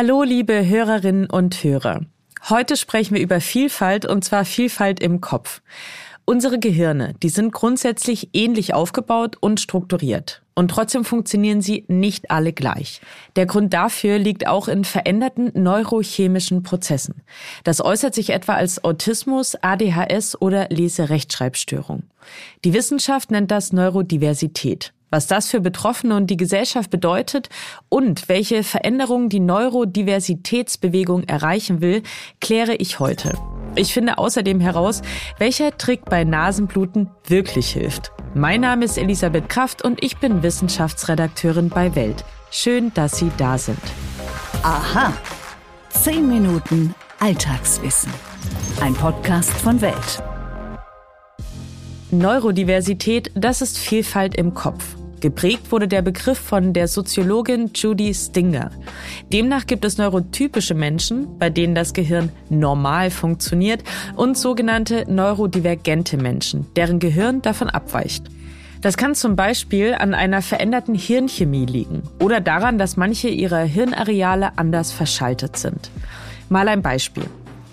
Hallo, 0.00 0.22
liebe 0.22 0.64
Hörerinnen 0.64 1.28
und 1.28 1.64
Hörer. 1.64 2.02
Heute 2.48 2.76
sprechen 2.76 3.16
wir 3.16 3.20
über 3.20 3.40
Vielfalt 3.40 4.06
und 4.06 4.24
zwar 4.24 4.44
Vielfalt 4.44 5.00
im 5.00 5.20
Kopf. 5.20 5.60
Unsere 6.24 6.60
Gehirne, 6.60 7.14
die 7.20 7.30
sind 7.30 7.50
grundsätzlich 7.50 8.28
ähnlich 8.32 8.74
aufgebaut 8.74 9.34
und 9.40 9.58
strukturiert. 9.58 10.40
Und 10.54 10.70
trotzdem 10.70 11.04
funktionieren 11.04 11.62
sie 11.62 11.84
nicht 11.88 12.30
alle 12.30 12.52
gleich. 12.52 13.00
Der 13.34 13.46
Grund 13.46 13.74
dafür 13.74 14.20
liegt 14.20 14.46
auch 14.46 14.68
in 14.68 14.84
veränderten 14.84 15.50
neurochemischen 15.60 16.62
Prozessen. 16.62 17.22
Das 17.64 17.80
äußert 17.80 18.14
sich 18.14 18.30
etwa 18.30 18.54
als 18.54 18.84
Autismus, 18.84 19.56
ADHS 19.60 20.40
oder 20.40 20.68
Leserechtschreibstörung. 20.68 22.04
Die 22.64 22.72
Wissenschaft 22.72 23.32
nennt 23.32 23.50
das 23.50 23.72
Neurodiversität. 23.72 24.92
Was 25.10 25.26
das 25.26 25.48
für 25.48 25.60
Betroffene 25.60 26.16
und 26.16 26.28
die 26.28 26.36
Gesellschaft 26.36 26.90
bedeutet 26.90 27.48
und 27.88 28.28
welche 28.28 28.62
Veränderungen 28.62 29.30
die 29.30 29.40
Neurodiversitätsbewegung 29.40 31.24
erreichen 31.24 31.80
will, 31.80 32.02
kläre 32.40 32.74
ich 32.74 32.98
heute. 33.00 33.32
Ich 33.74 33.94
finde 33.94 34.18
außerdem 34.18 34.60
heraus, 34.60 35.02
welcher 35.38 35.76
Trick 35.78 36.04
bei 36.04 36.24
Nasenbluten 36.24 37.08
wirklich 37.26 37.70
hilft. 37.70 38.12
Mein 38.34 38.60
Name 38.60 38.84
ist 38.84 38.98
Elisabeth 38.98 39.48
Kraft 39.48 39.82
und 39.82 40.02
ich 40.04 40.18
bin 40.18 40.42
Wissenschaftsredakteurin 40.42 41.70
bei 41.70 41.94
Welt. 41.94 42.24
Schön, 42.50 42.92
dass 42.94 43.18
Sie 43.18 43.30
da 43.38 43.56
sind. 43.56 43.78
Aha. 44.62 45.12
Zehn 45.90 46.28
Minuten 46.28 46.94
Alltagswissen. 47.18 48.12
Ein 48.80 48.94
Podcast 48.94 49.50
von 49.50 49.80
Welt. 49.80 50.22
Neurodiversität, 52.10 53.30
das 53.34 53.60
ist 53.60 53.78
Vielfalt 53.78 54.34
im 54.34 54.54
Kopf. 54.54 54.97
Geprägt 55.20 55.72
wurde 55.72 55.88
der 55.88 56.02
Begriff 56.02 56.38
von 56.38 56.72
der 56.72 56.86
Soziologin 56.86 57.70
Judy 57.74 58.14
Stinger. 58.14 58.70
Demnach 59.32 59.66
gibt 59.66 59.84
es 59.84 59.98
neurotypische 59.98 60.74
Menschen, 60.74 61.38
bei 61.38 61.50
denen 61.50 61.74
das 61.74 61.92
Gehirn 61.92 62.30
normal 62.48 63.10
funktioniert, 63.10 63.82
und 64.16 64.38
sogenannte 64.38 65.04
neurodivergente 65.08 66.16
Menschen, 66.16 66.66
deren 66.76 66.98
Gehirn 66.98 67.42
davon 67.42 67.68
abweicht. 67.68 68.24
Das 68.80 68.96
kann 68.96 69.16
zum 69.16 69.34
Beispiel 69.34 69.94
an 69.94 70.14
einer 70.14 70.40
veränderten 70.40 70.94
Hirnchemie 70.94 71.66
liegen 71.66 72.02
oder 72.22 72.40
daran, 72.40 72.78
dass 72.78 72.96
manche 72.96 73.28
ihrer 73.28 73.62
Hirnareale 73.62 74.56
anders 74.56 74.92
verschaltet 74.92 75.56
sind. 75.56 75.90
Mal 76.48 76.68
ein 76.68 76.82
Beispiel. 76.82 77.24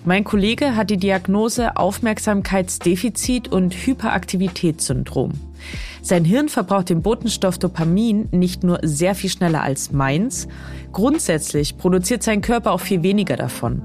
Mein 0.03 0.23
Kollege 0.23 0.75
hat 0.75 0.89
die 0.89 0.97
Diagnose 0.97 1.77
Aufmerksamkeitsdefizit 1.77 3.47
und 3.47 3.73
Hyperaktivitätssyndrom. 3.73 5.33
Sein 6.01 6.25
Hirn 6.25 6.49
verbraucht 6.49 6.89
den 6.89 7.01
Botenstoff 7.01 7.57
Dopamin 7.57 8.27
nicht 8.31 8.63
nur 8.63 8.79
sehr 8.83 9.15
viel 9.15 9.29
schneller 9.29 9.63
als 9.63 9.91
meins, 9.91 10.47
grundsätzlich 10.91 11.77
produziert 11.77 12.23
sein 12.23 12.41
Körper 12.41 12.71
auch 12.71 12.81
viel 12.81 13.01
weniger 13.03 13.35
davon. 13.35 13.81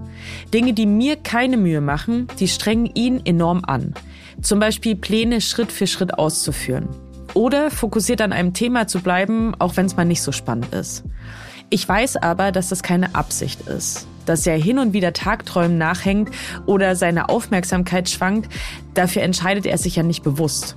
Dinge, 0.52 0.72
die 0.72 0.86
mir 0.86 1.16
keine 1.16 1.56
Mühe 1.56 1.80
machen, 1.80 2.28
die 2.38 2.48
strengen 2.48 2.90
ihn 2.94 3.24
enorm 3.24 3.62
an. 3.66 3.94
Zum 4.42 4.58
Beispiel 4.58 4.96
Pläne 4.96 5.40
Schritt 5.40 5.72
für 5.72 5.86
Schritt 5.86 6.18
auszuführen. 6.18 6.88
Oder 7.34 7.70
fokussiert 7.70 8.20
an 8.20 8.32
einem 8.32 8.54
Thema 8.54 8.86
zu 8.86 9.00
bleiben, 9.00 9.54
auch 9.58 9.76
wenn 9.76 9.86
es 9.86 9.96
mal 9.96 10.04
nicht 10.04 10.22
so 10.22 10.32
spannend 10.32 10.74
ist. 10.74 11.04
Ich 11.70 11.88
weiß 11.88 12.16
aber, 12.16 12.50
dass 12.50 12.68
das 12.68 12.82
keine 12.82 13.14
Absicht 13.14 13.62
ist. 13.68 14.08
Dass 14.26 14.46
er 14.46 14.56
hin 14.56 14.78
und 14.78 14.92
wieder 14.92 15.12
Tagträumen 15.12 15.78
nachhängt 15.78 16.30
oder 16.66 16.96
seine 16.96 17.28
Aufmerksamkeit 17.28 18.10
schwankt, 18.10 18.52
dafür 18.94 19.22
entscheidet 19.22 19.66
er 19.66 19.78
sich 19.78 19.96
ja 19.96 20.02
nicht 20.02 20.22
bewusst. 20.22 20.76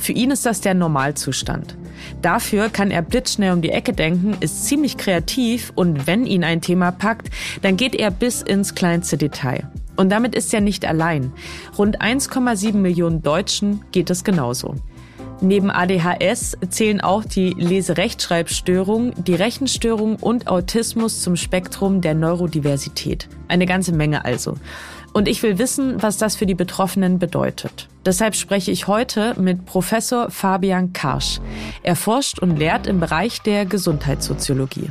Für 0.00 0.12
ihn 0.12 0.30
ist 0.30 0.46
das 0.46 0.62
der 0.62 0.72
Normalzustand. 0.72 1.76
Dafür 2.22 2.70
kann 2.70 2.90
er 2.90 3.02
blitzschnell 3.02 3.52
um 3.52 3.60
die 3.60 3.70
Ecke 3.70 3.92
denken, 3.92 4.34
ist 4.40 4.64
ziemlich 4.64 4.96
kreativ 4.96 5.72
und 5.74 6.06
wenn 6.06 6.24
ihn 6.24 6.42
ein 6.42 6.62
Thema 6.62 6.90
packt, 6.90 7.28
dann 7.60 7.76
geht 7.76 7.94
er 7.94 8.10
bis 8.10 8.40
ins 8.40 8.74
kleinste 8.74 9.18
Detail. 9.18 9.68
Und 9.96 10.08
damit 10.08 10.34
ist 10.34 10.54
er 10.54 10.62
nicht 10.62 10.86
allein. 10.86 11.32
Rund 11.76 12.00
1,7 12.00 12.72
Millionen 12.72 13.22
Deutschen 13.22 13.82
geht 13.92 14.08
es 14.08 14.24
genauso. 14.24 14.74
Neben 15.42 15.70
ADHS 15.70 16.56
zählen 16.70 17.00
auch 17.00 17.24
die 17.24 17.50
Leserechtschreibstörung, 17.50 19.12
die 19.24 19.34
Rechenstörung 19.34 20.16
und 20.16 20.48
Autismus 20.48 21.22
zum 21.22 21.36
Spektrum 21.36 22.00
der 22.00 22.14
Neurodiversität. 22.14 23.28
Eine 23.48 23.66
ganze 23.66 23.92
Menge 23.92 24.24
also. 24.24 24.56
Und 25.12 25.26
ich 25.26 25.42
will 25.42 25.58
wissen, 25.58 26.02
was 26.02 26.18
das 26.18 26.36
für 26.36 26.46
die 26.46 26.54
Betroffenen 26.54 27.18
bedeutet. 27.18 27.88
Deshalb 28.06 28.34
spreche 28.34 28.70
ich 28.70 28.86
heute 28.86 29.38
mit 29.40 29.66
Professor 29.66 30.30
Fabian 30.30 30.92
Karsch. 30.92 31.40
Er 31.82 31.96
forscht 31.96 32.38
und 32.38 32.56
lehrt 32.56 32.86
im 32.86 33.00
Bereich 33.00 33.42
der 33.42 33.66
Gesundheitssoziologie. 33.66 34.90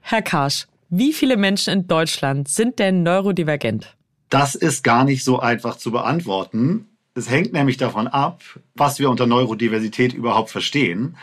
Herr 0.00 0.22
Karsch, 0.22 0.66
wie 0.88 1.12
viele 1.12 1.36
Menschen 1.36 1.72
in 1.72 1.86
Deutschland 1.86 2.48
sind 2.48 2.78
denn 2.78 3.02
neurodivergent? 3.02 3.96
Das 4.30 4.54
ist 4.54 4.82
gar 4.82 5.04
nicht 5.04 5.24
so 5.24 5.40
einfach 5.40 5.76
zu 5.76 5.92
beantworten. 5.92 6.88
Es 7.14 7.28
hängt 7.28 7.52
nämlich 7.52 7.76
davon 7.76 8.08
ab, 8.08 8.40
was 8.74 8.98
wir 8.98 9.10
unter 9.10 9.26
Neurodiversität 9.26 10.14
überhaupt 10.14 10.50
verstehen. 10.50 11.16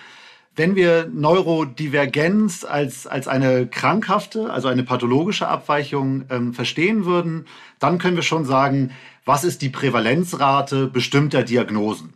Wenn 0.59 0.75
wir 0.75 1.06
Neurodivergenz 1.06 2.66
als, 2.66 3.08
als 3.08 3.30
eine 3.30 3.68
krankhafte, 3.68 4.52
also 4.52 4.68
eine 4.68 4.84
pathologische 4.84 5.47
Abweichung 5.47 6.25
ähm, 6.30 6.53
verstehen 6.53 7.06
würden, 7.06 7.46
dann 7.80 7.97
können 7.97 8.18
wir 8.18 8.24
schon 8.24 8.44
sagen, 8.44 8.92
was 9.24 9.46
ist 9.46 9.62
die 9.62 9.70
Prävalenzrate 9.70 10.88
bestimmter 10.88 11.44
Diagnosen? 11.44 12.14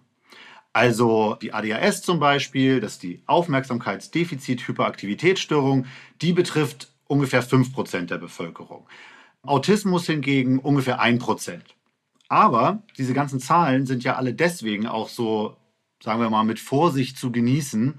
Also 0.73 1.37
die 1.41 1.53
ADHS 1.53 2.01
zum 2.01 2.19
Beispiel, 2.19 2.81
das 2.81 2.95
ist 2.95 3.03
die 3.03 3.23
Aufmerksamkeitsdefizit-Hyperaktivitätsstörung, 3.27 5.85
die 6.21 6.33
betrifft 6.33 6.89
ungefähr 7.07 7.45
5% 7.45 8.07
der 8.07 8.17
Bevölkerung. 8.17 8.85
Autismus 9.43 10.05
hingegen 10.05 10.59
ungefähr 10.59 11.01
1%. 11.01 11.61
Aber 12.27 12.83
diese 12.97 13.13
ganzen 13.13 13.39
Zahlen 13.39 13.85
sind 13.85 14.03
ja 14.03 14.17
alle 14.17 14.33
deswegen 14.33 14.85
auch 14.85 15.07
so, 15.07 15.55
sagen 16.03 16.19
wir 16.19 16.29
mal, 16.29 16.43
mit 16.43 16.59
Vorsicht 16.59 17.17
zu 17.17 17.31
genießen, 17.31 17.93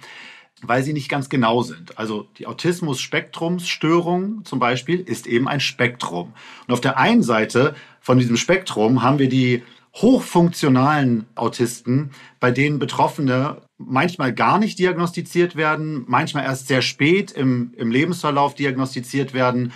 weil 0.62 0.82
sie 0.82 0.92
nicht 0.92 1.09
ganz 1.09 1.31
genau 1.31 1.62
sind. 1.62 1.97
Also 1.97 2.28
die 2.37 2.47
Autismus-Spektrumsstörung 2.47 4.44
zum 4.44 4.59
Beispiel 4.59 5.00
ist 5.00 5.26
eben 5.26 5.48
ein 5.48 5.60
Spektrum. 5.60 6.34
Und 6.66 6.75
auf 6.75 6.82
der 6.82 6.98
einen 6.98 7.22
Seite 7.22 7.75
von 8.00 8.19
diesem 8.19 8.37
Spektrum 8.37 9.03
haben 9.03 9.19
wir 9.19 9.31
die 9.31 9.62
hochfunktionalen 9.94 11.25
Autisten, 11.34 12.10
bei 12.41 12.50
denen 12.50 12.78
Betroffene 12.78 13.62
manchmal 13.78 14.34
gar 14.34 14.59
nicht 14.59 14.78
diagnostiziert 14.78 15.56
werden, 15.56 16.04
manchmal 16.06 16.44
erst 16.44 16.69
sehr 16.69 16.82
spät 16.82 17.32
im, 17.32 17.72
im 17.76 17.91
Lebensverlauf 17.91 18.54
diagnostiziert 18.54 19.32
werden. 19.32 19.72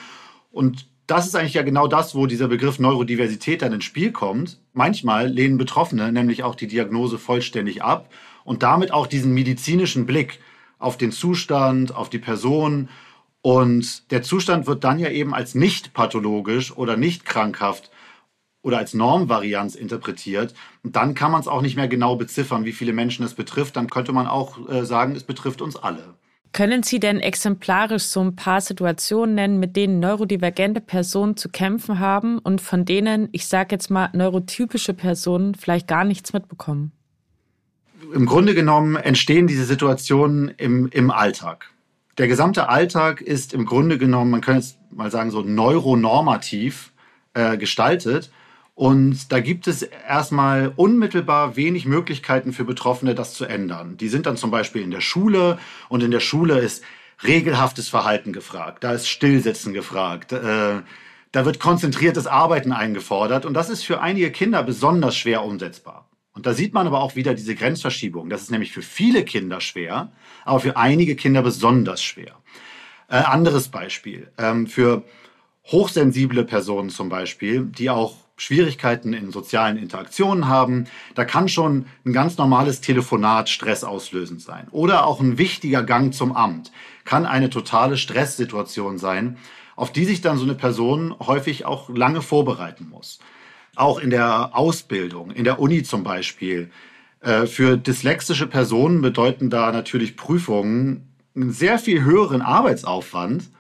Und 0.51 0.87
das 1.09 1.27
ist 1.27 1.35
eigentlich 1.35 1.55
ja 1.55 1.63
genau 1.63 1.89
das, 1.89 2.15
wo 2.15 2.27
dieser 2.27 2.49
Begriff 2.49 2.79
Neurodiversität 2.79 3.63
dann 3.63 3.73
ins 3.73 3.85
Spiel 3.85 4.13
kommt. 4.13 4.61
Manchmal 4.75 5.29
lehnen 5.29 5.57
Betroffene 5.57 6.13
nämlich 6.13 6.43
auch 6.43 6.55
die 6.55 6.67
Diagnose 6.67 7.19
vollständig 7.19 7.83
ab 7.83 8.13
und 8.45 8.63
damit 8.63 8.93
auch 8.93 9.07
diesen 9.07 9.33
medizinischen 9.33 10.05
Blick 10.05 10.39
auf 10.79 10.99
den 10.99 11.11
Zustand, 11.11 11.95
auf 11.95 12.11
die 12.11 12.19
Person. 12.19 12.91
Und 13.41 14.11
der 14.11 14.23
Zustand 14.23 14.67
wird 14.67 14.85
dann 14.85 14.99
ja 14.99 15.09
eben 15.09 15.35
als 15.35 15.55
nicht 15.55 15.95
pathologisch 15.95 16.77
oder 16.77 16.99
nicht 16.99 17.25
krankhaft 17.25 17.91
oder 18.61 18.77
als 18.77 18.93
Normvarianz 18.93 19.77
interpretiert. 19.77 20.53
Und 20.83 20.95
dann 20.95 21.15
kann 21.15 21.33
man 21.33 21.41
es 21.41 21.49
auch 21.49 21.63
nicht 21.63 21.77
mehr 21.77 21.89
genau 21.89 22.17
beziffern, 22.17 22.67
wie 22.67 22.73
viele 22.73 22.93
Menschen 22.93 23.25
es 23.25 23.33
betrifft. 23.33 23.77
Dann 23.77 23.89
könnte 23.89 24.13
man 24.13 24.27
auch 24.27 24.69
äh, 24.69 24.85
sagen, 24.85 25.17
es 25.17 25.25
betrifft 25.25 25.63
uns 25.63 25.77
alle. 25.77 26.18
Können 26.53 26.83
Sie 26.83 26.99
denn 26.99 27.21
exemplarisch 27.21 28.05
so 28.05 28.21
ein 28.21 28.35
paar 28.35 28.61
Situationen 28.61 29.35
nennen, 29.35 29.61
mit 29.61 29.77
denen 29.77 30.01
neurodivergente 30.01 30.81
Personen 30.81 31.37
zu 31.37 31.49
kämpfen 31.51 31.99
haben 31.99 32.39
und 32.39 32.61
von 32.61 32.85
denen, 32.85 33.29
ich 33.33 33.47
sage 33.47 33.69
jetzt 33.73 33.91
mal, 33.91 34.11
neurotypische 34.13 34.95
Personen 34.95 35.55
vielleicht 35.55 35.87
gar 35.87 36.05
nichts 36.05 36.33
mitbekommen? 36.33 36.93
im 38.15 38.27
Grunde 38.27 38.55
genommen 38.55 38.97
entstehen 38.97 39.47
diese 39.47 39.65
Situationen 39.65 40.53
im, 40.57 40.89
im 40.89 41.11
Alltag. 41.11 41.71
Der 42.17 42.29
gesamte 42.29 42.69
Alltag 42.69 43.21
ist 43.21 43.55
im 43.55 43.65
Grunde 43.65 43.99
genommen, 43.99 44.31
man 44.31 44.41
könnte 44.41 44.61
jetzt 44.61 44.79
mal 44.91 45.11
sagen, 45.11 45.31
so 45.31 45.43
neuronormativ 45.43 46.93
äh, 47.35 47.57
gestaltet. 47.57 48.31
Und 48.79 49.33
da 49.33 49.41
gibt 49.41 49.67
es 49.67 49.83
erstmal 49.83 50.73
unmittelbar 50.77 51.57
wenig 51.57 51.85
Möglichkeiten 51.85 52.53
für 52.53 52.63
Betroffene, 52.63 53.17
das 53.17 53.35
zu 53.35 53.45
ändern. 53.45 53.97
Die 53.97 54.07
sind 54.07 54.25
dann 54.25 54.37
zum 54.37 54.53
Beispiel 54.53 54.83
in 54.83 54.93
der 54.93 55.01
Schule 55.01 55.59
und 55.89 56.01
in 56.01 56.13
der 56.13 56.21
Schule 56.21 56.61
ist 56.61 56.85
regelhaftes 57.25 57.89
Verhalten 57.89 58.33
gefragt, 58.33 58.85
da 58.85 58.93
ist 58.93 59.09
Stillsitzen 59.09 59.73
gefragt, 59.73 60.31
äh, 60.33 60.83
da 61.33 61.45
wird 61.45 61.59
konzentriertes 61.59 62.29
Arbeiten 62.29 62.71
eingefordert 62.71 63.47
und 63.47 63.55
das 63.55 63.69
ist 63.69 63.83
für 63.83 64.01
einige 64.01 64.31
Kinder 64.31 64.63
besonders 64.63 65.17
schwer 65.17 65.43
umsetzbar. 65.43 66.09
Und 66.33 66.47
da 66.47 66.55
sieht 66.55 66.73
man 66.73 66.87
aber 66.87 67.01
auch 67.01 67.17
wieder 67.17 67.35
diese 67.35 67.57
Grenzverschiebung. 67.57 68.31
Das 68.31 68.43
ist 68.43 68.53
nämlich 68.53 68.71
für 68.71 68.83
viele 68.83 69.25
Kinder 69.25 69.61
schwer, 69.61 70.13
aber 70.45 70.61
für 70.61 70.77
einige 70.77 71.17
Kinder 71.17 71.43
besonders 71.43 72.01
schwer. 72.01 72.37
Äh, 73.09 73.17
anderes 73.17 73.71
Beispiel. 73.71 74.31
Ähm, 74.39 74.69
für 74.69 75.03
hochsensible 75.65 76.45
Personen 76.45 76.91
zum 76.91 77.09
Beispiel, 77.09 77.65
die 77.65 77.91
auch 77.91 78.28
Schwierigkeiten 78.39 79.13
in 79.13 79.33
sozialen 79.33 79.77
Interaktionen 79.77 80.49
haben, 80.49 80.87
da 81.15 81.25
kann 81.25 81.49
schon 81.49 81.87
ein 82.07 82.13
ganz 82.13 82.39
normales 82.39 82.81
Telefonat 82.81 83.49
stressauslösend 83.51 84.41
sein. 84.41 84.69
Oder 84.71 85.07
auch 85.07 85.21
ein 85.21 85.37
wichtiger 85.37 85.83
Gang 85.83 86.15
zum 86.15 86.35
Amt 86.35 86.73
kann 87.05 87.27
eine 87.27 87.51
totale 87.51 87.97
Stresssituation 87.97 88.97
sein, 88.97 89.37
auf 89.75 89.93
die 89.93 90.05
sich 90.05 90.21
dann 90.21 90.39
so 90.39 90.45
eine 90.45 90.55
Person 90.55 91.15
häufig 91.19 91.65
auch 91.65 91.91
lange 91.91 92.23
vorbereiten 92.23 92.89
muss. 92.89 93.19
Auch 93.75 93.99
in 93.99 94.11
der 94.11 94.57
Ausbildung, 94.57 95.31
in 95.33 95.45
der 95.45 95.61
Uni 95.61 95.83
zum 95.83 96.05
Beispiel. 96.05 96.71
Äh, 97.21 97.47
für 97.47 97.77
dyslexische 97.77 98.47
Personen 98.47 99.03
bedeuten 99.03 99.51
da 99.51 99.73
natürlich 99.73 100.17
Prüfungen 100.17 101.13
einen 101.35 101.53
sehr 101.53 101.79
viel 101.79 102.05
höheren 102.05 102.43
Arbeitsaufwand 102.43 103.51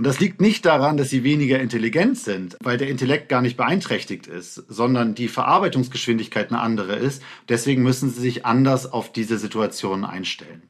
und 0.00 0.06
das 0.06 0.18
liegt 0.18 0.40
nicht 0.40 0.64
daran, 0.64 0.96
dass 0.96 1.10
sie 1.10 1.24
weniger 1.24 1.60
intelligent 1.60 2.16
sind, 2.16 2.56
weil 2.62 2.78
der 2.78 2.88
Intellekt 2.88 3.28
gar 3.28 3.42
nicht 3.42 3.58
beeinträchtigt 3.58 4.26
ist, 4.26 4.54
sondern 4.66 5.14
die 5.14 5.28
Verarbeitungsgeschwindigkeit 5.28 6.50
eine 6.50 6.62
andere 6.62 6.94
ist. 6.96 7.22
Deswegen 7.50 7.82
müssen 7.82 8.08
sie 8.08 8.22
sich 8.22 8.46
anders 8.46 8.90
auf 8.90 9.12
diese 9.12 9.36
Situation 9.36 10.06
einstellen. 10.06 10.62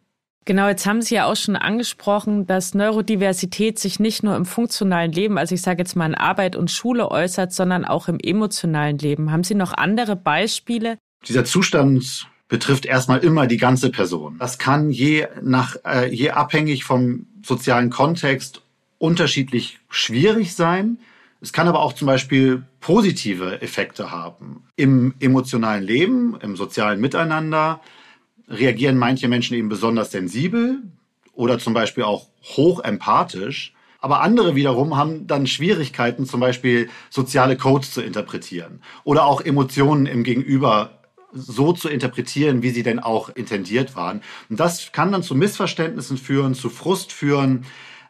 Genau, 0.47 0.67
jetzt 0.67 0.85
haben 0.85 1.01
Sie 1.01 1.15
ja 1.15 1.27
auch 1.27 1.37
schon 1.37 1.55
angesprochen, 1.55 2.49
dass 2.49 2.75
Neurodiversität 2.75 3.79
sich 3.79 4.01
nicht 4.01 4.25
nur 4.25 4.35
im 4.35 4.47
funktionalen 4.47 5.13
Leben, 5.13 5.39
also 5.39 5.55
ich 5.55 5.63
sage 5.63 5.79
jetzt 5.79 5.95
mal 5.95 6.07
in 6.07 6.17
Arbeit 6.17 6.57
und 6.57 6.69
Schule 6.69 7.09
äußert, 7.09 7.53
sondern 7.53 7.85
auch 7.85 8.09
im 8.09 8.19
emotionalen 8.21 8.99
Leben. 8.99 9.31
Haben 9.31 9.45
Sie 9.45 9.55
noch 9.55 9.73
andere 9.73 10.17
Beispiele? 10.17 10.99
Dieser 11.29 11.45
Zustand 11.45 12.27
betrifft 12.49 12.85
erstmal 12.85 13.21
immer 13.21 13.47
die 13.47 13.59
ganze 13.59 13.91
Person. 13.91 14.39
Das 14.41 14.59
kann 14.59 14.91
je 14.91 15.29
nach 15.41 15.77
äh, 15.87 16.13
je 16.13 16.31
abhängig 16.31 16.83
vom 16.83 17.27
sozialen 17.45 17.91
Kontext 17.91 18.63
unterschiedlich 19.01 19.81
schwierig 19.89 20.55
sein. 20.55 20.99
Es 21.41 21.53
kann 21.53 21.67
aber 21.67 21.81
auch 21.81 21.95
zum 21.95 22.07
Beispiel 22.07 22.65
positive 22.81 23.63
Effekte 23.63 24.11
haben. 24.11 24.65
Im 24.77 25.15
emotionalen 25.19 25.83
Leben, 25.83 26.37
im 26.41 26.55
sozialen 26.55 27.01
Miteinander 27.01 27.81
reagieren 28.47 28.99
manche 28.99 29.27
Menschen 29.27 29.57
eben 29.57 29.71
besonders 29.71 30.11
sensibel 30.11 30.83
oder 31.33 31.59
zum 31.59 31.73
Beispiel 31.73 32.05
auch 32.05 32.29
hoch 32.43 32.85
empathisch. 32.85 33.73
Aber 34.01 34.21
andere 34.21 34.55
wiederum 34.55 34.97
haben 34.97 35.27
dann 35.27 35.47
Schwierigkeiten, 35.47 36.27
zum 36.27 36.41
Beispiel 36.41 36.91
soziale 37.09 37.57
Codes 37.57 37.93
zu 37.93 38.03
interpretieren 38.03 38.83
oder 39.05 39.25
auch 39.25 39.41
Emotionen 39.41 40.05
im 40.07 40.25
Gegenüber 40.25 40.99
so 41.33 41.73
zu 41.73 41.89
interpretieren, 41.89 42.63
wie 42.63 42.71
sie 42.71 42.83
denn 42.83 42.99
auch 42.99 43.31
intendiert 43.31 43.97
waren. 43.97 44.21
Und 44.51 44.61
das 44.61 44.93
kann 44.93 45.13
dann 45.13 45.23
zu 45.23 45.35
Missverständnissen 45.35 46.19
führen, 46.19 46.55
zu 46.55 46.69
Frust 46.69 47.13
führen, 47.13 47.65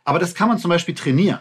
aber 0.05 0.19
das 0.19 0.35
kann 0.35 0.49
man 0.49 0.59
zum 0.59 0.69
Beispiel 0.69 0.95
trainieren. 0.95 1.41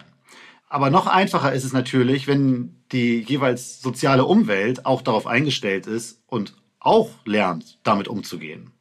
Aber 0.67 0.89
noch 0.89 1.07
einfacher 1.07 1.51
ist 1.51 1.63
es 1.63 1.73
natürlich, 1.73 2.27
wenn 2.27 2.75
die 2.91 3.19
jeweils 3.21 3.81
soziale 3.81 4.25
Umwelt 4.25 4.85
auch 4.85 5.01
darauf 5.01 5.25
eingestellt 5.25 5.87
ist 5.87 6.21
und 6.27 6.53
auch 6.79 7.09
lernt, 7.25 7.79
damit 7.83 8.07
umzugehen. 8.07 8.71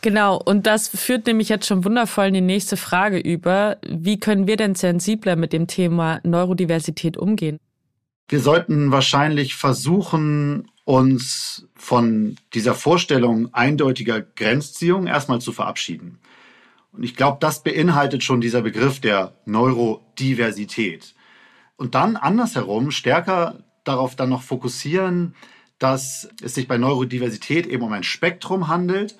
Genau, 0.00 0.40
und 0.40 0.66
das 0.66 0.88
führt 0.88 1.26
nämlich 1.26 1.48
jetzt 1.48 1.66
schon 1.66 1.84
wundervoll 1.84 2.26
in 2.26 2.34
die 2.34 2.40
nächste 2.40 2.76
Frage 2.76 3.18
über. 3.18 3.78
Wie 3.88 4.20
können 4.20 4.46
wir 4.46 4.56
denn 4.56 4.74
sensibler 4.74 5.34
mit 5.34 5.52
dem 5.52 5.66
Thema 5.66 6.20
Neurodiversität 6.22 7.16
umgehen? 7.16 7.58
Wir 8.28 8.40
sollten 8.40 8.92
wahrscheinlich 8.92 9.54
versuchen, 9.54 10.70
uns 10.84 11.66
von 11.74 12.36
dieser 12.54 12.74
Vorstellung 12.74 13.52
eindeutiger 13.54 14.20
Grenzziehung 14.20 15.06
erstmal 15.06 15.40
zu 15.40 15.52
verabschieden. 15.52 16.18
Und 16.92 17.02
ich 17.02 17.16
glaube, 17.16 17.38
das 17.40 17.62
beinhaltet 17.62 18.24
schon 18.24 18.40
dieser 18.40 18.62
Begriff 18.62 19.00
der 19.00 19.34
Neurodiversität. 19.44 21.14
Und 21.76 21.94
dann 21.94 22.16
andersherum 22.16 22.90
stärker 22.90 23.64
darauf 23.84 24.16
dann 24.16 24.28
noch 24.28 24.42
fokussieren, 24.42 25.34
dass 25.78 26.28
es 26.42 26.54
sich 26.54 26.66
bei 26.66 26.76
Neurodiversität 26.76 27.66
eben 27.66 27.84
um 27.84 27.92
ein 27.92 28.02
Spektrum 28.02 28.68
handelt 28.68 29.16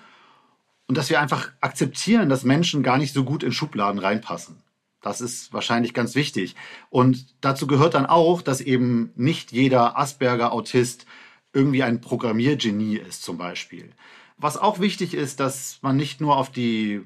und 0.88 0.96
dass 0.96 1.10
wir 1.10 1.20
einfach 1.20 1.50
akzeptieren, 1.60 2.28
dass 2.28 2.42
Menschen 2.42 2.82
gar 2.82 2.98
nicht 2.98 3.14
so 3.14 3.24
gut 3.24 3.42
in 3.42 3.52
Schubladen 3.52 4.00
reinpassen. 4.00 4.56
Das 5.00 5.20
ist 5.20 5.52
wahrscheinlich 5.52 5.94
ganz 5.94 6.14
wichtig. 6.14 6.56
Und 6.90 7.34
dazu 7.40 7.66
gehört 7.66 7.94
dann 7.94 8.06
auch, 8.06 8.42
dass 8.42 8.60
eben 8.60 9.12
nicht 9.14 9.52
jeder 9.52 9.96
Asperger-Autist 9.96 11.06
irgendwie 11.52 11.82
ein 11.82 12.00
Programmiergenie 12.00 12.96
ist 12.96 13.22
zum 13.22 13.38
Beispiel. 13.38 13.90
Was 14.36 14.56
auch 14.56 14.80
wichtig 14.80 15.14
ist, 15.14 15.40
dass 15.40 15.78
man 15.82 15.96
nicht 15.96 16.20
nur 16.20 16.36
auf 16.36 16.50
die 16.50 17.02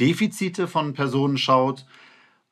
Defizite 0.00 0.66
von 0.66 0.94
Personen 0.94 1.38
schaut, 1.38 1.84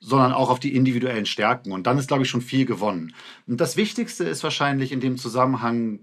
sondern 0.00 0.32
auch 0.32 0.50
auf 0.50 0.60
die 0.60 0.76
individuellen 0.76 1.26
Stärken. 1.26 1.72
Und 1.72 1.86
dann 1.86 1.98
ist, 1.98 2.08
glaube 2.08 2.22
ich, 2.22 2.30
schon 2.30 2.42
viel 2.42 2.66
gewonnen. 2.66 3.14
Und 3.46 3.60
das 3.60 3.76
Wichtigste 3.76 4.24
ist 4.24 4.44
wahrscheinlich 4.44 4.92
in 4.92 5.00
dem 5.00 5.16
Zusammenhang 5.16 6.00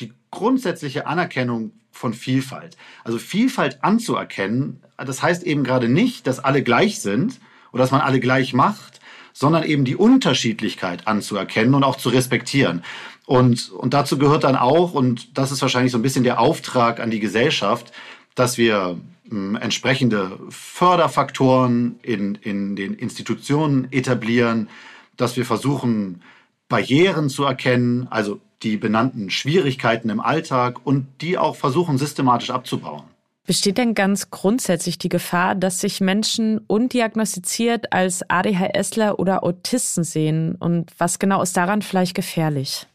die 0.00 0.12
grundsätzliche 0.30 1.06
Anerkennung 1.06 1.72
von 1.90 2.14
Vielfalt. 2.14 2.76
Also 3.04 3.18
Vielfalt 3.18 3.84
anzuerkennen, 3.84 4.82
das 4.96 5.22
heißt 5.22 5.42
eben 5.44 5.62
gerade 5.62 5.88
nicht, 5.88 6.26
dass 6.26 6.40
alle 6.40 6.62
gleich 6.62 7.00
sind 7.00 7.38
oder 7.72 7.82
dass 7.82 7.90
man 7.90 8.00
alle 8.00 8.18
gleich 8.18 8.54
macht, 8.54 9.00
sondern 9.34 9.64
eben 9.64 9.84
die 9.84 9.96
Unterschiedlichkeit 9.96 11.06
anzuerkennen 11.06 11.74
und 11.74 11.84
auch 11.84 11.96
zu 11.96 12.08
respektieren. 12.08 12.82
Und, 13.26 13.70
und 13.70 13.94
dazu 13.94 14.18
gehört 14.18 14.44
dann 14.44 14.56
auch, 14.56 14.94
und 14.94 15.38
das 15.38 15.52
ist 15.52 15.62
wahrscheinlich 15.62 15.92
so 15.92 15.98
ein 15.98 16.02
bisschen 16.02 16.24
der 16.24 16.40
Auftrag 16.40 17.00
an 17.00 17.10
die 17.10 17.20
Gesellschaft, 17.20 17.92
dass 18.34 18.58
wir 18.58 18.98
entsprechende 19.56 20.38
Förderfaktoren 20.48 21.98
in, 22.02 22.36
in 22.36 22.76
den 22.76 22.94
Institutionen 22.94 23.88
etablieren, 23.90 24.68
dass 25.16 25.36
wir 25.36 25.44
versuchen, 25.44 26.22
Barrieren 26.68 27.28
zu 27.28 27.44
erkennen, 27.44 28.08
also 28.10 28.40
die 28.62 28.76
benannten 28.76 29.28
Schwierigkeiten 29.30 30.08
im 30.08 30.20
Alltag 30.20 30.80
und 30.84 31.06
die 31.20 31.36
auch 31.36 31.56
versuchen 31.56 31.98
systematisch 31.98 32.50
abzubauen. 32.50 33.04
Besteht 33.44 33.76
denn 33.76 33.94
ganz 33.94 34.30
grundsätzlich 34.30 34.98
die 34.98 35.08
Gefahr, 35.08 35.56
dass 35.56 35.80
sich 35.80 36.00
Menschen 36.00 36.58
undiagnostiziert 36.68 37.92
als 37.92 38.22
ADHSler 38.30 39.18
oder 39.18 39.42
Autisten 39.42 40.04
sehen? 40.04 40.54
Und 40.54 40.92
was 40.98 41.18
genau 41.18 41.42
ist 41.42 41.56
daran 41.56 41.82
vielleicht 41.82 42.14
gefährlich? 42.14 42.86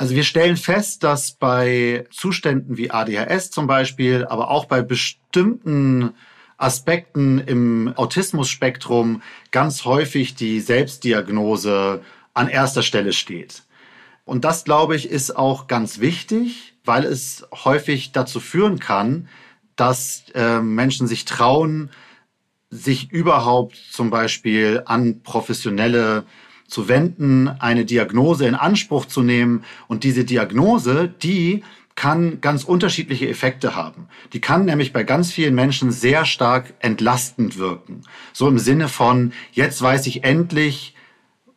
Also 0.00 0.14
wir 0.14 0.24
stellen 0.24 0.56
fest, 0.56 1.04
dass 1.04 1.32
bei 1.32 2.06
Zuständen 2.10 2.78
wie 2.78 2.90
ADHS 2.90 3.50
zum 3.50 3.66
Beispiel, 3.66 4.24
aber 4.24 4.48
auch 4.48 4.64
bei 4.64 4.80
bestimmten 4.80 6.14
Aspekten 6.56 7.38
im 7.38 7.92
Autismusspektrum 7.96 9.20
ganz 9.50 9.84
häufig 9.84 10.34
die 10.34 10.60
Selbstdiagnose 10.60 12.00
an 12.32 12.48
erster 12.48 12.82
Stelle 12.82 13.12
steht. 13.12 13.64
Und 14.24 14.46
das, 14.46 14.64
glaube 14.64 14.96
ich, 14.96 15.10
ist 15.10 15.36
auch 15.36 15.66
ganz 15.66 16.00
wichtig, 16.00 16.72
weil 16.82 17.04
es 17.04 17.46
häufig 17.52 18.12
dazu 18.12 18.40
führen 18.40 18.78
kann, 18.78 19.28
dass 19.76 20.24
äh, 20.34 20.62
Menschen 20.62 21.08
sich 21.08 21.26
trauen, 21.26 21.90
sich 22.70 23.12
überhaupt 23.12 23.76
zum 23.92 24.08
Beispiel 24.08 24.82
an 24.86 25.20
professionelle 25.22 26.24
zu 26.70 26.88
wenden, 26.88 27.48
eine 27.48 27.84
Diagnose 27.84 28.46
in 28.46 28.54
Anspruch 28.54 29.06
zu 29.06 29.22
nehmen. 29.22 29.64
Und 29.88 30.04
diese 30.04 30.24
Diagnose, 30.24 31.12
die 31.22 31.62
kann 31.96 32.40
ganz 32.40 32.64
unterschiedliche 32.64 33.28
Effekte 33.28 33.74
haben. 33.74 34.06
Die 34.32 34.40
kann 34.40 34.64
nämlich 34.64 34.92
bei 34.92 35.02
ganz 35.02 35.32
vielen 35.32 35.54
Menschen 35.54 35.90
sehr 35.90 36.24
stark 36.24 36.72
entlastend 36.78 37.58
wirken. 37.58 38.02
So 38.32 38.48
im 38.48 38.58
Sinne 38.58 38.88
von, 38.88 39.32
jetzt 39.52 39.82
weiß 39.82 40.06
ich 40.06 40.24
endlich, 40.24 40.94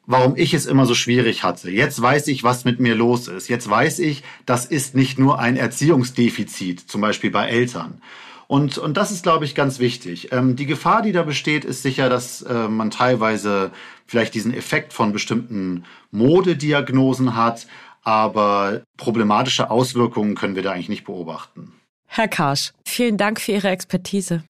warum 0.05 0.35
ich 0.35 0.53
es 0.53 0.65
immer 0.65 0.85
so 0.85 0.95
schwierig 0.95 1.43
hatte. 1.43 1.71
Jetzt 1.71 2.01
weiß 2.01 2.27
ich, 2.27 2.43
was 2.43 2.65
mit 2.65 2.79
mir 2.79 2.95
los 2.95 3.27
ist. 3.27 3.47
Jetzt 3.47 3.69
weiß 3.69 3.99
ich, 3.99 4.23
das 4.45 4.65
ist 4.65 4.95
nicht 4.95 5.17
nur 5.17 5.39
ein 5.39 5.55
Erziehungsdefizit, 5.55 6.79
zum 6.81 6.99
Beispiel 6.99 7.31
bei 7.31 7.47
Eltern. 7.47 8.01
Und, 8.47 8.77
und 8.77 8.97
das 8.97 9.11
ist, 9.11 9.23
glaube 9.23 9.45
ich, 9.45 9.55
ganz 9.55 9.79
wichtig. 9.79 10.31
Ähm, 10.31 10.55
die 10.55 10.65
Gefahr, 10.65 11.01
die 11.01 11.11
da 11.11 11.23
besteht, 11.23 11.65
ist 11.65 11.81
sicher, 11.81 12.09
dass 12.09 12.41
äh, 12.41 12.67
man 12.67 12.91
teilweise 12.91 13.71
vielleicht 14.05 14.33
diesen 14.33 14.53
Effekt 14.53 14.93
von 14.93 15.13
bestimmten 15.13 15.85
Modediagnosen 16.11 17.35
hat, 17.35 17.67
aber 18.03 18.83
problematische 18.97 19.71
Auswirkungen 19.71 20.35
können 20.35 20.55
wir 20.55 20.63
da 20.63 20.71
eigentlich 20.71 20.89
nicht 20.89 21.05
beobachten. 21.05 21.73
Herr 22.05 22.27
Karsch, 22.27 22.73
vielen 22.85 23.17
Dank 23.17 23.39
für 23.41 23.53
Ihre 23.53 23.69
Expertise. 23.69 24.43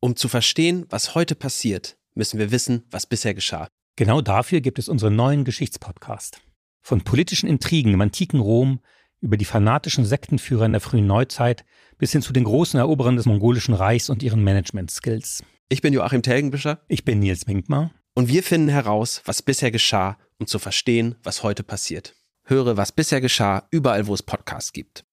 Um 0.00 0.16
zu 0.16 0.28
verstehen, 0.28 0.86
was 0.88 1.14
heute 1.14 1.34
passiert, 1.34 1.96
müssen 2.14 2.38
wir 2.38 2.50
wissen, 2.50 2.84
was 2.90 3.06
bisher 3.06 3.34
geschah. 3.34 3.68
Genau 3.96 4.20
dafür 4.20 4.60
gibt 4.60 4.78
es 4.78 4.88
unseren 4.88 5.16
neuen 5.16 5.44
Geschichtspodcast. 5.44 6.40
Von 6.80 7.02
politischen 7.02 7.48
Intrigen 7.48 7.92
im 7.92 8.00
antiken 8.00 8.40
Rom 8.40 8.80
über 9.20 9.36
die 9.36 9.44
fanatischen 9.44 10.04
Sektenführer 10.04 10.66
in 10.66 10.72
der 10.72 10.80
frühen 10.80 11.06
Neuzeit 11.06 11.64
bis 11.98 12.12
hin 12.12 12.22
zu 12.22 12.32
den 12.32 12.44
großen 12.44 12.78
Eroberern 12.78 13.16
des 13.16 13.26
mongolischen 13.26 13.74
Reichs 13.74 14.08
und 14.08 14.22
ihren 14.22 14.42
Management-Skills. 14.42 15.42
Ich 15.68 15.82
bin 15.82 15.92
Joachim 15.92 16.22
Telgenbischer. 16.22 16.80
Ich 16.88 17.04
bin 17.04 17.18
Nils 17.18 17.46
Winkmar. 17.46 17.90
Und 18.14 18.28
wir 18.28 18.42
finden 18.42 18.68
heraus, 18.68 19.20
was 19.26 19.42
bisher 19.42 19.70
geschah, 19.70 20.16
um 20.38 20.46
zu 20.46 20.58
verstehen, 20.58 21.16
was 21.22 21.42
heute 21.42 21.62
passiert. 21.62 22.14
Höre, 22.44 22.76
was 22.76 22.92
bisher 22.92 23.20
geschah, 23.20 23.68
überall, 23.70 24.06
wo 24.06 24.14
es 24.14 24.22
Podcasts 24.22 24.72
gibt. 24.72 25.04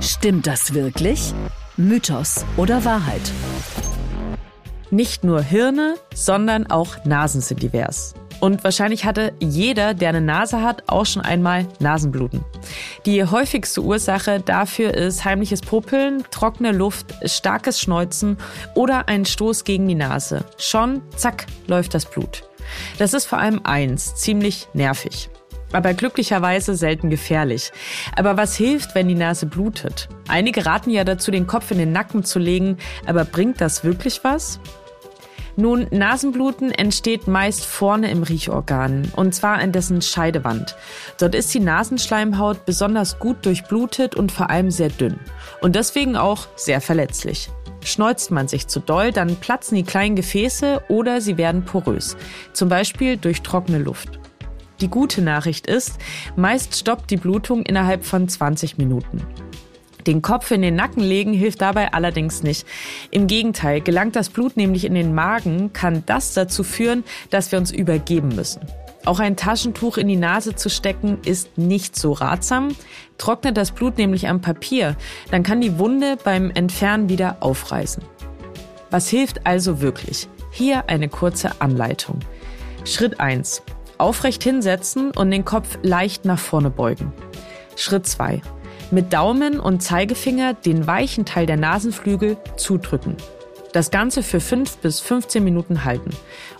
Stimmt 0.00 0.46
das 0.46 0.72
wirklich? 0.72 1.34
Mythos 1.76 2.44
oder 2.56 2.84
Wahrheit? 2.84 3.32
Nicht 4.90 5.22
nur 5.22 5.42
Hirne, 5.42 5.96
sondern 6.14 6.66
auch 6.66 7.04
Nasen 7.04 7.42
sind 7.42 7.62
divers. 7.62 8.14
Und 8.40 8.64
wahrscheinlich 8.64 9.04
hatte 9.04 9.32
jeder, 9.38 9.94
der 9.94 10.08
eine 10.08 10.20
Nase 10.20 10.62
hat, 10.62 10.84
auch 10.86 11.06
schon 11.06 11.22
einmal 11.22 11.66
Nasenbluten. 11.78 12.44
Die 13.06 13.22
häufigste 13.24 13.82
Ursache 13.82 14.40
dafür 14.40 14.94
ist 14.94 15.24
heimliches 15.24 15.60
Popeln, 15.60 16.24
trockene 16.30 16.72
Luft, 16.72 17.14
starkes 17.24 17.80
Schneuzen 17.80 18.38
oder 18.74 19.08
ein 19.08 19.26
Stoß 19.26 19.64
gegen 19.64 19.86
die 19.86 19.94
Nase. 19.94 20.44
Schon, 20.58 21.02
zack, 21.16 21.46
läuft 21.66 21.94
das 21.94 22.06
Blut. 22.06 22.44
Das 22.98 23.14
ist 23.14 23.26
vor 23.26 23.38
allem 23.38 23.60
eins, 23.64 24.14
ziemlich 24.14 24.68
nervig. 24.72 25.28
Aber 25.72 25.94
glücklicherweise 25.94 26.74
selten 26.74 27.10
gefährlich. 27.10 27.70
Aber 28.16 28.36
was 28.36 28.56
hilft, 28.56 28.94
wenn 28.94 29.06
die 29.06 29.14
Nase 29.14 29.46
blutet? 29.46 30.08
Einige 30.26 30.66
raten 30.66 30.90
ja 30.90 31.04
dazu, 31.04 31.30
den 31.30 31.46
Kopf 31.46 31.70
in 31.70 31.78
den 31.78 31.92
Nacken 31.92 32.24
zu 32.24 32.38
legen, 32.38 32.78
aber 33.06 33.24
bringt 33.24 33.60
das 33.60 33.84
wirklich 33.84 34.24
was? 34.24 34.58
Nun, 35.56 35.86
Nasenbluten 35.90 36.70
entsteht 36.70 37.26
meist 37.26 37.64
vorne 37.64 38.10
im 38.10 38.22
Riechorgan, 38.22 39.12
und 39.16 39.34
zwar 39.34 39.60
in 39.60 39.72
dessen 39.72 40.02
Scheidewand. 40.02 40.76
Dort 41.18 41.34
ist 41.34 41.52
die 41.52 41.60
Nasenschleimhaut 41.60 42.64
besonders 42.64 43.18
gut 43.18 43.44
durchblutet 43.44 44.14
und 44.14 44.32
vor 44.32 44.50
allem 44.50 44.70
sehr 44.70 44.88
dünn. 44.88 45.18
Und 45.60 45.76
deswegen 45.76 46.16
auch 46.16 46.46
sehr 46.56 46.80
verletzlich. 46.80 47.50
Schneuzt 47.82 48.30
man 48.30 48.46
sich 48.46 48.66
zu 48.66 48.80
doll, 48.80 49.10
dann 49.10 49.36
platzen 49.36 49.76
die 49.76 49.84
kleinen 49.84 50.16
Gefäße 50.16 50.82
oder 50.88 51.20
sie 51.20 51.38
werden 51.38 51.64
porös. 51.64 52.16
Zum 52.52 52.68
Beispiel 52.68 53.16
durch 53.16 53.42
trockene 53.42 53.78
Luft. 53.78 54.18
Die 54.80 54.88
gute 54.88 55.20
Nachricht 55.20 55.66
ist, 55.66 55.98
meist 56.36 56.76
stoppt 56.76 57.10
die 57.10 57.16
Blutung 57.16 57.62
innerhalb 57.62 58.04
von 58.04 58.28
20 58.28 58.78
Minuten. 58.78 59.26
Den 60.10 60.22
Kopf 60.22 60.50
in 60.50 60.60
den 60.60 60.74
Nacken 60.74 61.04
legen 61.04 61.32
hilft 61.32 61.60
dabei 61.60 61.92
allerdings 61.92 62.42
nicht. 62.42 62.66
Im 63.12 63.28
Gegenteil, 63.28 63.80
gelangt 63.80 64.16
das 64.16 64.28
Blut 64.28 64.56
nämlich 64.56 64.84
in 64.84 64.94
den 64.94 65.14
Magen, 65.14 65.72
kann 65.72 66.02
das 66.04 66.34
dazu 66.34 66.64
führen, 66.64 67.04
dass 67.30 67.52
wir 67.52 67.60
uns 67.60 67.70
übergeben 67.70 68.30
müssen. 68.34 68.62
Auch 69.04 69.20
ein 69.20 69.36
Taschentuch 69.36 69.98
in 69.98 70.08
die 70.08 70.16
Nase 70.16 70.56
zu 70.56 70.68
stecken 70.68 71.18
ist 71.24 71.58
nicht 71.58 71.94
so 71.94 72.10
ratsam. 72.10 72.74
Trocknet 73.18 73.56
das 73.56 73.70
Blut 73.70 73.98
nämlich 73.98 74.26
am 74.26 74.40
Papier, 74.40 74.96
dann 75.30 75.44
kann 75.44 75.60
die 75.60 75.78
Wunde 75.78 76.16
beim 76.24 76.50
Entfernen 76.50 77.08
wieder 77.08 77.36
aufreißen. 77.38 78.02
Was 78.90 79.08
hilft 79.08 79.46
also 79.46 79.80
wirklich? 79.80 80.26
Hier 80.50 80.88
eine 80.88 81.08
kurze 81.08 81.60
Anleitung. 81.60 82.18
Schritt 82.84 83.20
1. 83.20 83.62
Aufrecht 83.96 84.42
hinsetzen 84.42 85.12
und 85.12 85.30
den 85.30 85.44
Kopf 85.44 85.78
leicht 85.82 86.24
nach 86.24 86.40
vorne 86.40 86.70
beugen. 86.70 87.12
Schritt 87.76 88.08
2. 88.08 88.42
Mit 88.92 89.12
Daumen 89.12 89.60
und 89.60 89.84
Zeigefinger 89.84 90.54
den 90.54 90.84
weichen 90.84 91.24
Teil 91.24 91.46
der 91.46 91.56
Nasenflügel 91.56 92.36
zudrücken. 92.56 93.16
Das 93.72 93.92
Ganze 93.92 94.24
für 94.24 94.40
5 94.40 94.78
bis 94.78 94.98
15 94.98 95.44
Minuten 95.44 95.84
halten. 95.84 96.10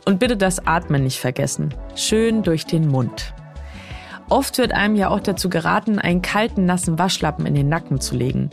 Und 0.05 0.21
bitte 0.21 0.37
das 0.37 0.65
Atmen 0.65 1.03
nicht 1.03 1.19
vergessen. 1.19 1.75
Schön 1.97 2.45
durch 2.45 2.67
den 2.67 2.87
Mund. 2.87 3.35
Oft 4.29 4.59
wird 4.59 4.71
einem 4.71 4.95
ja 4.95 5.09
auch 5.09 5.19
dazu 5.19 5.51
geraten, 5.51 5.99
einen 5.99 6.23
kalten, 6.23 6.67
nassen 6.67 7.01
Waschlappen 7.01 7.47
in 7.47 7.55
den 7.57 7.69
Nacken 7.69 8.01
zu 8.01 8.15
legen. 8.15 8.51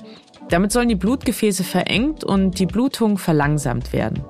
Damit 0.49 0.71
sollen 0.71 0.89
die 0.89 0.95
Blutgefäße 0.95 1.63
verengt 1.63 2.23
und 2.23 2.57
die 2.57 2.65
Blutung 2.65 3.19
verlangsamt 3.19 3.93
werden. 3.93 4.25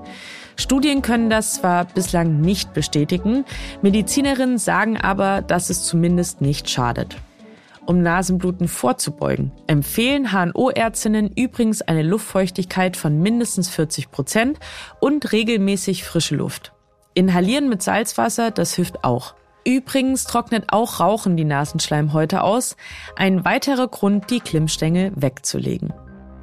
Studien 0.58 1.02
können 1.02 1.30
das 1.30 1.54
zwar 1.54 1.86
bislang 1.86 2.42
nicht 2.42 2.74
bestätigen, 2.74 3.46
Medizinerinnen 3.82 4.58
sagen 4.58 4.98
aber, 4.98 5.42
dass 5.42 5.70
es 5.70 5.84
zumindest 5.84 6.42
nicht 6.42 6.70
schadet 6.70 7.16
um 7.88 8.02
Nasenbluten 8.02 8.68
vorzubeugen, 8.68 9.52
empfehlen 9.66 10.32
HNO-Ärztinnen 10.32 11.32
übrigens 11.36 11.82
eine 11.82 12.04
Luftfeuchtigkeit 12.04 12.98
von 12.98 13.20
mindestens 13.20 13.70
40 13.70 14.12
Prozent 14.12 14.60
und 15.00 15.32
regelmäßig 15.32 16.04
frische 16.04 16.36
Luft. 16.36 16.74
Inhalieren 17.14 17.70
mit 17.70 17.82
Salzwasser, 17.82 18.52
das 18.52 18.74
hilft 18.74 19.04
auch. 19.04 19.34
Übrigens 19.66 20.24
trocknet 20.26 20.66
auch 20.68 21.00
Rauchen 21.00 21.36
die 21.36 21.44
Nasenschleimhäute 21.44 22.44
aus, 22.44 22.78
ein 23.16 23.44
weiterer 23.44 23.88
Grund, 23.88 24.30
die 24.30 24.40
Klimmstängel 24.40 25.12
wegzulegen. 25.16 25.94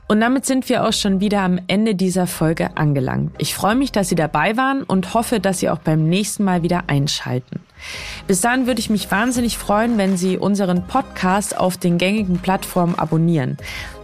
Und 0.07 0.21
damit 0.21 0.45
sind 0.45 0.69
wir 0.69 0.87
auch 0.87 0.93
schon 0.93 1.21
wieder 1.21 1.41
am 1.41 1.59
Ende 1.67 1.95
dieser 1.95 2.27
Folge 2.27 2.77
angelangt. 2.77 3.33
Ich 3.39 3.55
freue 3.55 3.75
mich, 3.75 3.91
dass 3.91 4.11
Sie 4.11 4.15
dabei 4.15 4.57
waren 4.57 4.83
und 4.83 5.15
hoffe, 5.15 5.41
dass 5.41 5.61
Sie 5.61 5.71
auch 5.71 5.79
beim 5.79 6.09
nächsten 6.09 6.45
Mal 6.45 6.63
wieder 6.63 6.85
einschalten. 6.89 7.61
Bis 8.27 8.41
dahin 8.41 8.67
würde 8.67 8.81
ich 8.81 8.91
mich 8.91 9.11
wahnsinnig 9.11 9.57
freuen, 9.57 9.97
wenn 9.97 10.17
Sie 10.17 10.37
unseren 10.37 10.87
Podcast 10.87 11.57
auf 11.57 11.79
den 11.79 11.97
gängigen 11.97 12.39
Plattformen 12.39 12.95
abonnieren. 12.97 13.57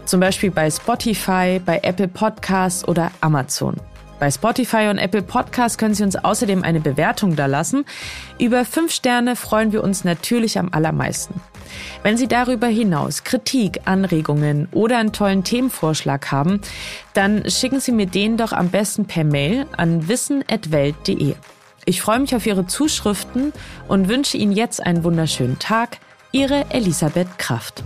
Zum 0.06 0.20
Beispiel 0.20 0.50
bei 0.50 0.70
Spotify, 0.70 1.60
bei 1.64 1.80
Apple 1.82 2.08
Podcasts 2.08 2.86
oder 2.88 3.10
Amazon. 3.20 3.76
Bei 4.20 4.30
Spotify 4.30 4.88
und 4.90 4.98
Apple 4.98 5.22
Podcasts 5.22 5.78
können 5.78 5.94
Sie 5.94 6.04
uns 6.04 6.14
außerdem 6.14 6.62
eine 6.62 6.80
Bewertung 6.80 7.36
da 7.36 7.46
lassen. 7.46 7.86
Über 8.38 8.66
fünf 8.66 8.92
Sterne 8.92 9.34
freuen 9.34 9.72
wir 9.72 9.82
uns 9.82 10.04
natürlich 10.04 10.58
am 10.58 10.68
allermeisten. 10.72 11.40
Wenn 12.02 12.18
Sie 12.18 12.28
darüber 12.28 12.66
hinaus 12.66 13.24
Kritik, 13.24 13.80
Anregungen 13.86 14.68
oder 14.72 14.98
einen 14.98 15.14
tollen 15.14 15.42
Themenvorschlag 15.42 16.30
haben, 16.30 16.60
dann 17.14 17.48
schicken 17.48 17.80
Sie 17.80 17.92
mir 17.92 18.06
den 18.06 18.36
doch 18.36 18.52
am 18.52 18.68
besten 18.68 19.06
per 19.06 19.24
Mail 19.24 19.64
an 19.76 20.06
wissen.welt.de. 20.06 21.34
Ich 21.86 22.02
freue 22.02 22.18
mich 22.18 22.36
auf 22.36 22.44
Ihre 22.46 22.66
Zuschriften 22.66 23.54
und 23.88 24.08
wünsche 24.08 24.36
Ihnen 24.36 24.52
jetzt 24.52 24.84
einen 24.84 25.02
wunderschönen 25.02 25.58
Tag. 25.58 25.96
Ihre 26.30 26.66
Elisabeth 26.70 27.38
Kraft. 27.38 27.82